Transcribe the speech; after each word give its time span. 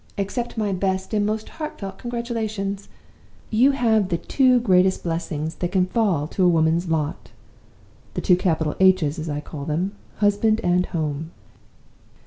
Accept 0.17 0.57
my 0.57 0.71
best 0.73 1.13
and 1.13 1.27
most 1.27 1.47
heart 1.47 1.79
felt 1.79 1.99
congratulations. 1.99 2.89
You 3.51 3.69
have 3.73 4.09
the 4.09 4.17
two 4.17 4.59
greatest 4.59 5.03
blessings 5.03 5.53
that 5.57 5.71
can 5.73 5.85
fall 5.85 6.27
to 6.29 6.43
a 6.43 6.47
woman's 6.49 6.87
lot; 6.87 7.29
the 8.15 8.21
two 8.21 8.35
capital 8.35 8.75
H's, 8.79 9.19
as 9.19 9.29
I 9.29 9.41
call 9.41 9.63
them 9.65 9.91
Husband 10.15 10.59
and 10.63 10.87
Home. 10.87 11.29